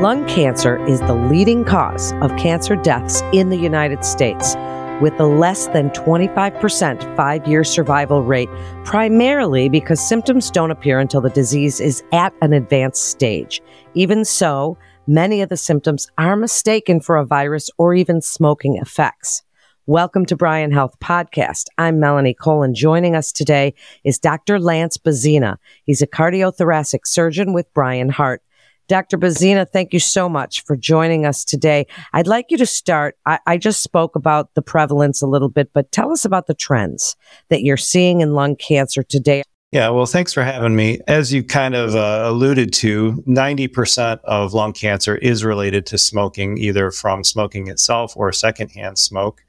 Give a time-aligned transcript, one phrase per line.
[0.00, 4.54] Lung cancer is the leading cause of cancer deaths in the United States,
[5.00, 8.50] with a less than 25% five year survival rate,
[8.84, 13.62] primarily because symptoms don't appear until the disease is at an advanced stage.
[13.94, 19.44] Even so, many of the symptoms are mistaken for a virus or even smoking effects.
[19.86, 21.68] Welcome to Bryan Health Podcast.
[21.78, 23.72] I'm Melanie Cole, and joining us today
[24.04, 24.60] is Dr.
[24.60, 25.56] Lance Bezzina.
[25.84, 28.42] He's a cardiothoracic surgeon with Bryan Heart.
[28.88, 29.18] Dr.
[29.18, 31.86] Bezzina, thank you so much for joining us today.
[32.12, 33.16] I'd like you to start.
[33.26, 36.54] I, I, just spoke about the prevalence a little bit, but tell us about the
[36.54, 37.16] trends
[37.48, 39.42] that you're seeing in lung cancer today.
[39.72, 41.00] Yeah, well, thanks for having me.
[41.08, 46.56] As you kind of uh, alluded to, 90% of lung cancer is related to smoking,
[46.58, 49.42] either from smoking itself or secondhand smoke.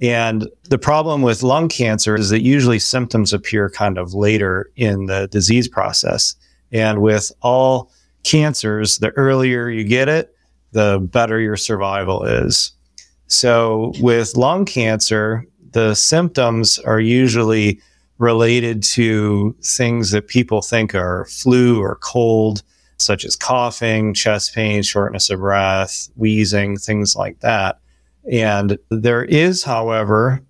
[0.00, 5.06] And the problem with lung cancer is that usually symptoms appear kind of later in
[5.06, 6.36] the disease process.
[6.70, 7.90] And with all
[8.26, 10.34] cancers, the earlier you get it,
[10.72, 12.72] the better your survival is.
[13.28, 17.80] So with lung cancer, the symptoms are usually
[18.18, 22.62] related to things that people think are flu or cold,
[22.98, 27.78] such as coughing, chest pain, shortness of breath, wheezing, things like that.
[28.30, 30.42] And there is, however,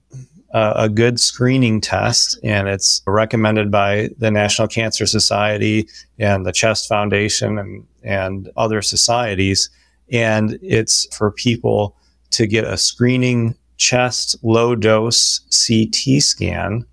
[0.57, 5.87] a good screening test, and it's recommended by the National Cancer Society
[6.19, 9.69] and the Chest Foundation and, and other societies.
[10.11, 11.95] And it's for people
[12.31, 16.87] to get a screening chest low dose CT scan.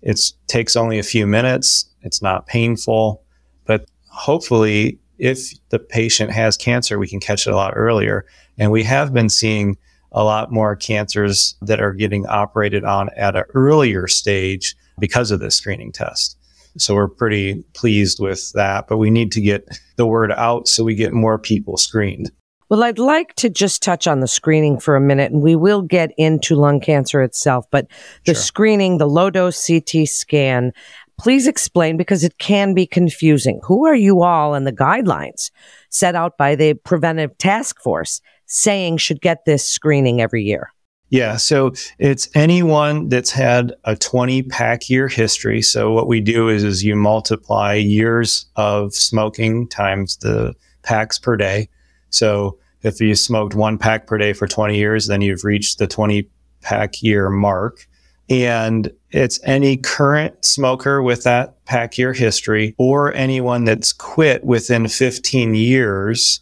[0.00, 1.90] It takes only a few minutes.
[2.00, 3.22] It's not painful,
[3.66, 8.24] but hopefully, if the patient has cancer, we can catch it a lot earlier.
[8.58, 9.76] And we have been seeing
[10.12, 15.40] a lot more cancers that are getting operated on at an earlier stage because of
[15.40, 16.36] this screening test.
[16.78, 20.84] So we're pretty pleased with that, but we need to get the word out so
[20.84, 22.30] we get more people screened.
[22.70, 25.82] Well, I'd like to just touch on the screening for a minute and we will
[25.82, 27.86] get into lung cancer itself, but
[28.24, 28.42] the sure.
[28.42, 30.72] screening, the low dose CT scan,
[31.20, 33.60] please explain because it can be confusing.
[33.64, 35.50] Who are you all and the guidelines
[35.90, 40.72] set out by the preventive task force saying should get this screening every year?
[41.12, 45.60] Yeah, so it's anyone that's had a 20 pack year history.
[45.60, 51.36] So what we do is, is you multiply years of smoking times the packs per
[51.36, 51.68] day.
[52.08, 55.86] So if you smoked one pack per day for 20 years, then you've reached the
[55.86, 56.30] 20
[56.62, 57.86] pack year mark.
[58.30, 64.88] And it's any current smoker with that pack year history or anyone that's quit within
[64.88, 66.40] 15 years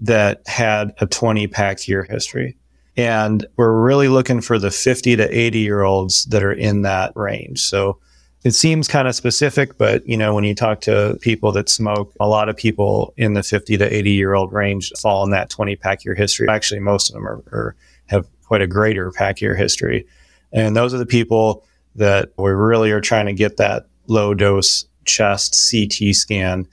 [0.00, 2.56] that had a 20 pack year history.
[2.96, 7.12] And we're really looking for the 50 to 80 year olds that are in that
[7.14, 7.60] range.
[7.60, 7.98] So
[8.42, 12.12] it seems kind of specific, but you know, when you talk to people that smoke,
[12.18, 15.50] a lot of people in the 50 to 80 year old range fall in that
[15.50, 16.48] 20 pack year history.
[16.48, 20.06] Actually, most of them are, are have quite a greater pack year history.
[20.52, 21.64] And those are the people
[21.96, 26.66] that we really are trying to get that low dose chest CT scan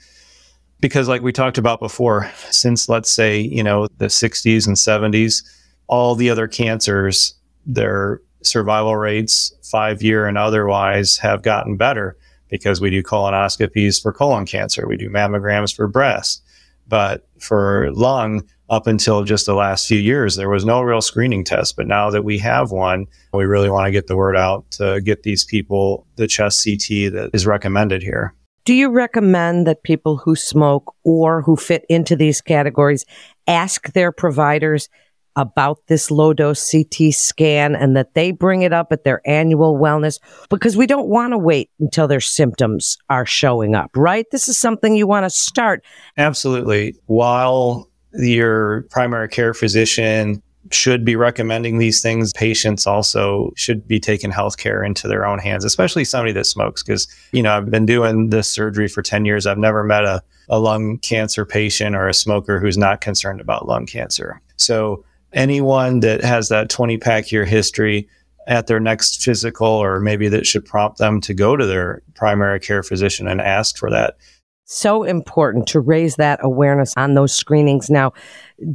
[0.79, 5.43] because like we talked about before since let's say you know the 60s and 70s
[5.87, 7.33] all the other cancers
[7.65, 12.15] their survival rates 5 year and otherwise have gotten better
[12.49, 16.43] because we do colonoscopies for colon cancer we do mammograms for breast.
[16.89, 21.43] But for lung up until just the last few years there was no real screening
[21.43, 21.75] test.
[21.75, 25.01] But now that we have one we really want to get the word out to
[25.01, 28.33] get these people the chest CT that is recommended here
[28.67, 33.05] do you recommend that people who smoke or who fit into these categories
[33.47, 34.89] ask their providers
[35.37, 39.79] about this low dose CT scan and that they bring it up at their annual
[39.79, 40.19] wellness?
[40.49, 44.25] Because we don't want to wait until their symptoms are showing up, right?
[44.33, 45.81] This is something you want to start.
[46.17, 46.93] Absolutely.
[47.05, 52.33] While your primary care physician should be recommending these things.
[52.33, 56.83] Patients also should be taking healthcare into their own hands, especially somebody that smokes.
[56.83, 59.45] Because, you know, I've been doing this surgery for 10 years.
[59.45, 63.67] I've never met a, a lung cancer patient or a smoker who's not concerned about
[63.67, 64.41] lung cancer.
[64.57, 65.03] So,
[65.33, 68.07] anyone that has that 20 pack year history
[68.47, 72.59] at their next physical, or maybe that should prompt them to go to their primary
[72.59, 74.17] care physician and ask for that
[74.67, 77.89] so important to raise that awareness on those screenings.
[77.89, 78.11] Now,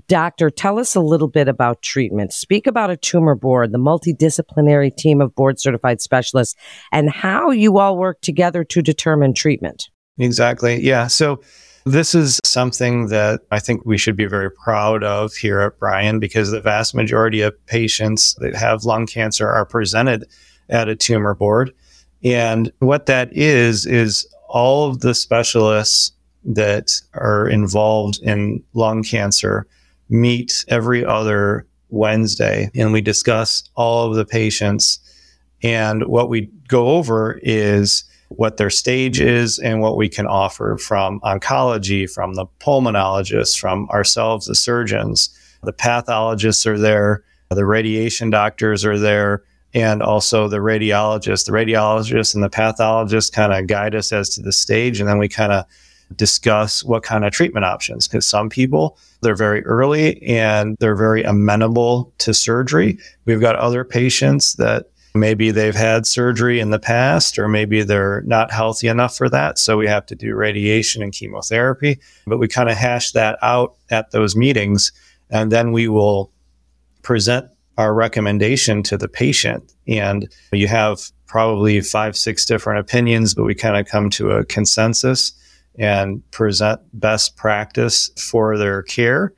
[0.08, 2.32] doctor, tell us a little bit about treatment.
[2.32, 6.56] Speak about a tumor board, the multidisciplinary team of board certified specialists,
[6.90, 9.90] and how you all work together to determine treatment.
[10.18, 10.80] Exactly.
[10.82, 11.06] Yeah.
[11.06, 11.40] So,
[11.84, 16.20] this is something that I think we should be very proud of here at Bryan
[16.20, 20.24] because the vast majority of patients that have lung cancer are presented
[20.70, 21.72] at a tumor board.
[22.22, 26.12] And what that is, is all of the specialists
[26.44, 29.66] that are involved in lung cancer
[30.10, 34.98] meet every other Wednesday and we discuss all of the patients.
[35.62, 40.76] And what we go over is what their stage is and what we can offer
[40.76, 45.30] from oncology, from the pulmonologists, from ourselves, the surgeons.
[45.62, 51.46] The pathologists are there, the radiation doctors are there, and also the radiologists.
[51.46, 55.18] The radiologists and the pathologists kind of guide us as to the stage, and then
[55.18, 55.64] we kind of
[56.16, 61.22] discuss what kind of treatment options because some people they're very early and they're very
[61.22, 67.38] amenable to surgery we've got other patients that maybe they've had surgery in the past
[67.38, 71.12] or maybe they're not healthy enough for that so we have to do radiation and
[71.12, 74.92] chemotherapy but we kind of hash that out at those meetings
[75.30, 76.30] and then we will
[77.02, 77.48] present
[77.78, 83.54] our recommendation to the patient and you have probably five six different opinions but we
[83.54, 85.32] kind of come to a consensus
[85.78, 89.32] and present best practice for their care.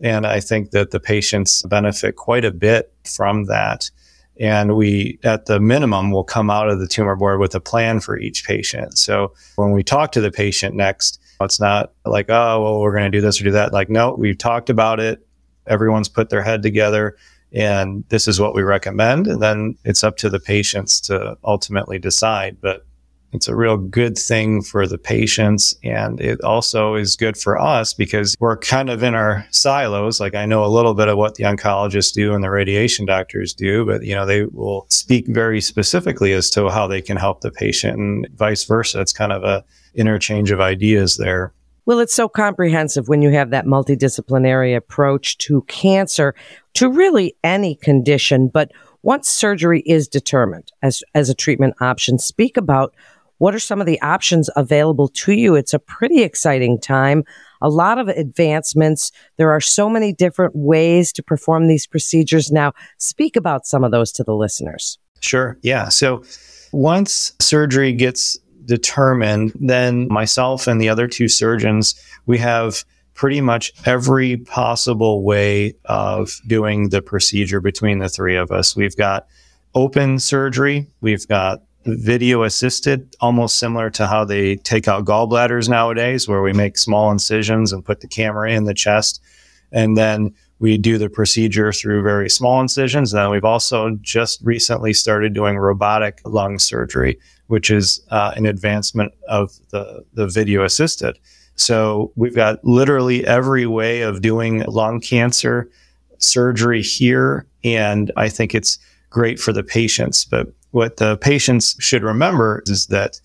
[0.00, 3.90] And I think that the patients benefit quite a bit from that.
[4.38, 8.00] And we, at the minimum, will come out of the tumor board with a plan
[8.00, 8.98] for each patient.
[8.98, 13.10] So when we talk to the patient next, it's not like, oh, well, we're going
[13.10, 13.72] to do this or do that.
[13.72, 15.26] Like, no, we've talked about it.
[15.66, 17.16] Everyone's put their head together
[17.56, 19.26] and this is what we recommend.
[19.26, 22.58] And then it's up to the patients to ultimately decide.
[22.60, 22.84] But
[23.32, 25.74] it's a real good thing for the patients.
[25.82, 30.20] And it also is good for us because we're kind of in our silos.
[30.20, 33.54] Like I know a little bit of what the oncologists do and the radiation doctors
[33.54, 37.40] do, but you know, they will speak very specifically as to how they can help
[37.40, 39.00] the patient and vice versa.
[39.00, 39.64] It's kind of a
[39.94, 41.54] interchange of ideas there.
[41.86, 46.34] Well, it's so comprehensive when you have that multidisciplinary approach to cancer,
[46.74, 48.48] to really any condition.
[48.48, 48.72] But
[49.02, 52.92] once surgery is determined as, as a treatment option, speak about
[53.38, 55.54] what are some of the options available to you?
[55.54, 57.22] It's a pretty exciting time.
[57.62, 59.12] A lot of advancements.
[59.36, 62.72] There are so many different ways to perform these procedures now.
[62.98, 64.98] Speak about some of those to the listeners.
[65.20, 65.58] Sure.
[65.62, 65.88] Yeah.
[65.88, 66.24] So
[66.72, 71.94] once surgery gets determined, then myself and the other two surgeons,
[72.26, 72.84] we have
[73.14, 78.76] pretty much every possible way of doing the procedure between the three of us.
[78.76, 79.26] We've got
[79.74, 86.28] open surgery, we've got video assisted, almost similar to how they take out gallbladders nowadays,
[86.28, 89.22] where we make small incisions and put the camera in the chest.
[89.72, 93.12] And then we do the procedure through very small incisions.
[93.12, 97.18] And Then we've also just recently started doing robotic lung surgery,
[97.48, 101.18] which is uh, an advancement of the, the video assisted.
[101.56, 105.70] So we've got literally every way of doing lung cancer
[106.18, 107.46] surgery here.
[107.64, 108.78] And I think it's
[109.10, 110.24] great for the patients.
[110.24, 113.20] But what the patients should remember is that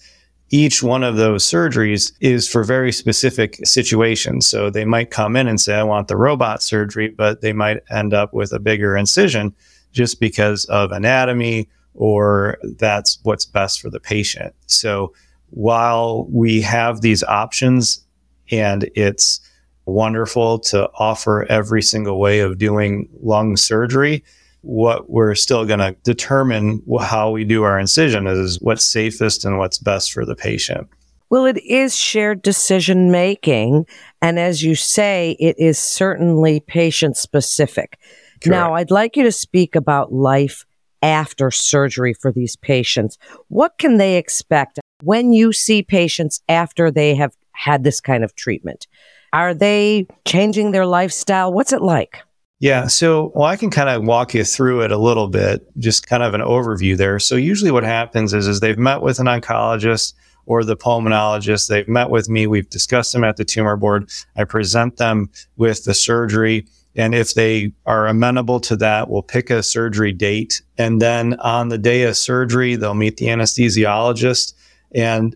[0.51, 4.45] each one of those surgeries is for very specific situations.
[4.45, 7.81] So they might come in and say, I want the robot surgery, but they might
[7.89, 9.55] end up with a bigger incision
[9.93, 14.53] just because of anatomy or that's what's best for the patient.
[14.67, 15.13] So
[15.51, 18.05] while we have these options
[18.51, 19.39] and it's
[19.85, 24.23] wonderful to offer every single way of doing lung surgery,
[24.61, 29.57] what we're still going to determine how we do our incision is what's safest and
[29.57, 30.87] what's best for the patient.
[31.29, 33.85] Well, it is shared decision making.
[34.21, 37.97] And as you say, it is certainly patient specific.
[38.41, 38.47] Correct.
[38.47, 40.65] Now, I'd like you to speak about life
[41.01, 43.17] after surgery for these patients.
[43.47, 48.35] What can they expect when you see patients after they have had this kind of
[48.35, 48.87] treatment?
[49.33, 51.53] Are they changing their lifestyle?
[51.53, 52.23] What's it like?
[52.61, 52.85] Yeah.
[52.85, 56.21] So, well, I can kind of walk you through it a little bit, just kind
[56.21, 57.17] of an overview there.
[57.17, 60.13] So, usually what happens is, is they've met with an oncologist
[60.45, 61.69] or the pulmonologist.
[61.69, 62.45] They've met with me.
[62.45, 64.11] We've discussed them at the tumor board.
[64.35, 66.67] I present them with the surgery.
[66.95, 70.61] And if they are amenable to that, we'll pick a surgery date.
[70.77, 74.53] And then on the day of surgery, they'll meet the anesthesiologist.
[74.93, 75.35] And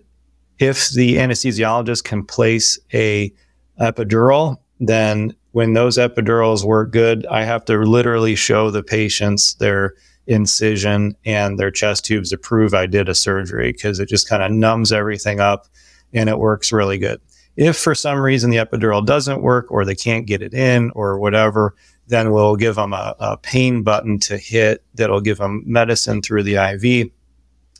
[0.59, 3.33] if the anesthesiologist can place a
[3.81, 9.93] epidural, then when those epidurals work good, I have to literally show the patients their
[10.27, 14.43] incision and their chest tubes to prove I did a surgery because it just kind
[14.43, 15.67] of numbs everything up
[16.13, 17.21] and it works really good.
[17.55, 21.17] If for some reason the epidural doesn't work or they can't get it in or
[21.19, 21.73] whatever,
[22.07, 26.43] then we'll give them a, a pain button to hit that'll give them medicine through
[26.43, 27.09] the IV,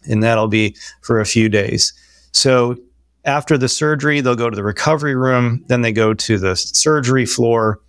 [0.10, 1.92] and that'll be for a few days.
[2.32, 2.78] So
[3.26, 7.26] after the surgery, they'll go to the recovery room, then they go to the surgery
[7.26, 7.80] floor,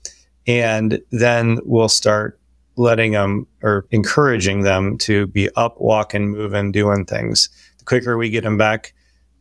[0.47, 2.41] and then we'll start
[2.77, 7.49] letting them or encouraging them to be up, walking, moving, doing things.
[7.79, 8.93] The quicker we get them back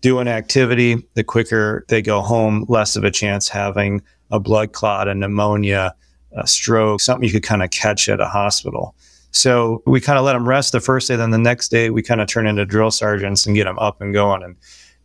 [0.02, 5.08] doing activity, the quicker they go home, less of a chance having a blood clot,
[5.08, 5.96] a pneumonia,
[6.34, 8.96] a stroke, something you could kind of catch at a hospital.
[9.32, 11.16] So we kind of let them rest the first day.
[11.16, 14.00] Then the next day, we kind of turn into drill sergeants and get them up
[14.00, 14.56] and going and,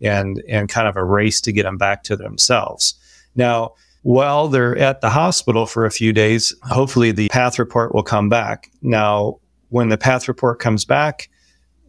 [0.00, 2.94] and, and kind of a race to get them back to themselves.
[3.34, 8.02] Now, while they're at the hospital for a few days, hopefully the path report will
[8.02, 8.70] come back.
[8.82, 9.38] Now,
[9.68, 11.28] when the path report comes back,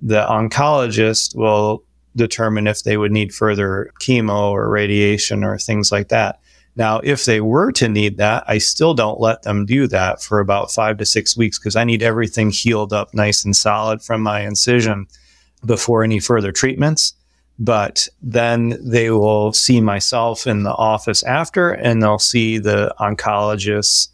[0.02, 1.84] the oncologist will
[2.16, 6.40] determine if they would need further chemo or radiation or things like that.
[6.76, 10.40] Now, if they were to need that, I still don't let them do that for
[10.40, 14.22] about five to six weeks because I need everything healed up nice and solid from
[14.22, 15.08] my incision
[15.66, 17.14] before any further treatments.
[17.64, 24.08] But then they will see myself in the office after, and they'll see the oncologists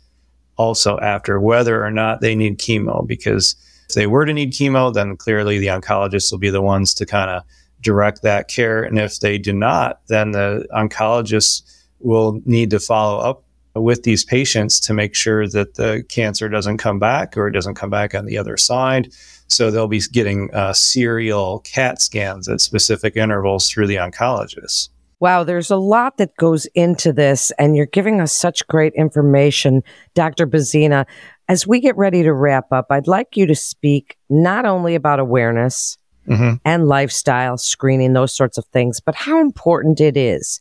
[0.58, 3.08] also after, whether or not they need chemo.
[3.08, 3.56] Because
[3.88, 7.06] if they were to need chemo, then clearly the oncologists will be the ones to
[7.06, 7.44] kind of
[7.80, 8.84] direct that care.
[8.84, 11.62] And if they do not, then the oncologists
[12.00, 16.80] will need to follow up with these patients to make sure that the cancer doesn't
[16.80, 19.10] come back or it doesn't come back on the other side.
[19.48, 24.90] So they'll be getting uh, serial CAT scans at specific intervals through the oncologist.
[25.20, 29.82] Wow, there's a lot that goes into this, and you're giving us such great information,
[30.14, 30.46] Dr.
[30.46, 31.06] Bezzina.
[31.48, 35.20] As we get ready to wrap up, I'd like you to speak not only about
[35.20, 36.56] awareness mm-hmm.
[36.64, 40.60] and lifestyle screening, those sorts of things, but how important it is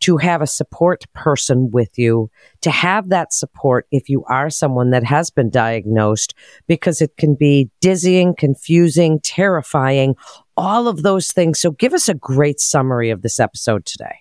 [0.00, 4.90] to have a support person with you, to have that support if you are someone
[4.90, 6.34] that has been diagnosed,
[6.66, 10.14] because it can be dizzying, confusing, terrifying,
[10.56, 11.60] all of those things.
[11.60, 14.16] So give us a great summary of this episode today.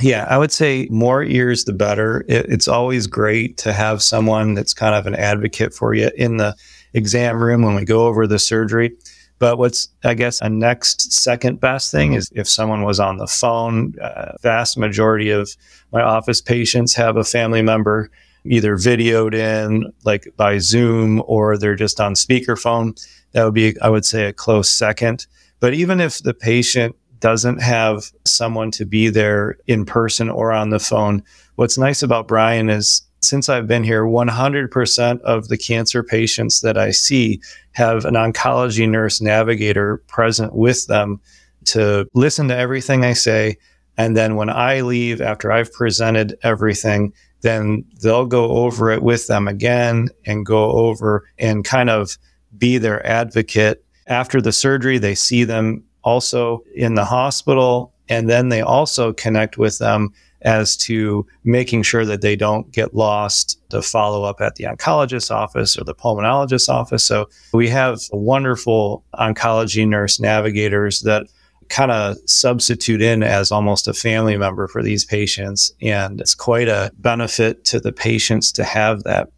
[0.00, 2.24] Yeah, I would say more ears, the better.
[2.28, 6.36] It, it's always great to have someone that's kind of an advocate for you in
[6.36, 6.54] the
[6.94, 8.92] exam room when we go over the surgery.
[9.38, 13.26] But what's, I guess, a next second best thing is if someone was on the
[13.26, 13.94] phone.
[14.00, 15.50] Uh, vast majority of
[15.92, 18.10] my office patients have a family member
[18.44, 22.98] either videoed in, like by Zoom, or they're just on speakerphone.
[23.32, 25.26] That would be, I would say, a close second.
[25.60, 30.70] But even if the patient doesn't have someone to be there in person or on
[30.70, 31.22] the phone,
[31.56, 36.78] what's nice about Bryan is since I've been here, 100% of the cancer patients that
[36.78, 37.40] I see
[37.72, 41.20] have an oncology nurse navigator present with them
[41.66, 43.56] to listen to everything I say.
[43.96, 49.26] And then when I leave after I've presented everything, then they'll go over it with
[49.26, 52.16] them again and go over and kind of
[52.56, 53.84] be their advocate.
[54.06, 59.58] After the surgery, they see them also in the hospital and then they also connect
[59.58, 64.54] with them as to making sure that they don't get lost to follow up at
[64.54, 67.04] the oncologist's office or the pulmonologist's office.
[67.04, 71.26] So we have wonderful oncology nurse navigators that
[71.68, 75.72] kind of substitute in as almost a family member for these patients.
[75.82, 79.28] And it's quite a benefit to the patients to have that.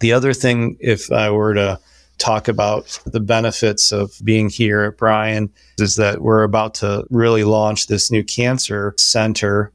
[0.00, 1.78] The other thing, if I were to
[2.18, 7.44] talk about the benefits of being here at Bryan, is that we're about to really
[7.44, 9.72] launch this new cancer center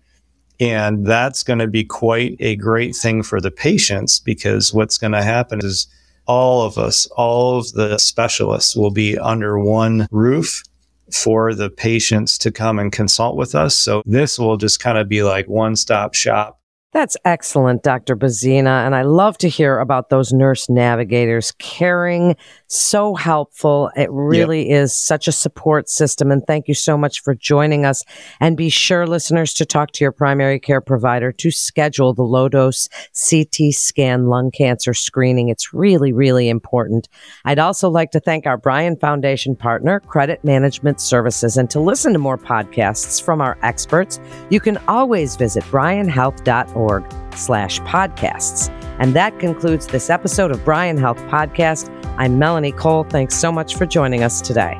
[0.59, 5.11] and that's going to be quite a great thing for the patients because what's going
[5.13, 5.87] to happen is
[6.25, 10.63] all of us, all of the specialists will be under one roof
[11.11, 13.77] for the patients to come and consult with us.
[13.77, 16.59] So this will just kind of be like one stop shop
[16.93, 18.15] that's excellent, Dr.
[18.15, 18.85] Bezzina.
[18.85, 23.91] And I love to hear about those nurse navigators caring, so helpful.
[23.97, 24.83] It really yep.
[24.83, 26.31] is such a support system.
[26.31, 28.03] And thank you so much for joining us.
[28.39, 32.47] And be sure, listeners, to talk to your primary care provider to schedule the low
[32.47, 32.87] dose
[33.29, 35.49] CT scan lung cancer screening.
[35.49, 37.09] It's really, really important.
[37.43, 41.57] I'd also like to thank our Bryan Foundation partner, Credit Management Services.
[41.57, 47.05] And to listen to more podcasts from our experts, you can always visit bryanhealth.org org
[47.35, 48.69] slash podcasts.
[48.99, 51.93] And that concludes this episode of Bryan Health Podcast.
[52.17, 53.03] I'm Melanie Cole.
[53.03, 54.79] Thanks so much for joining us today.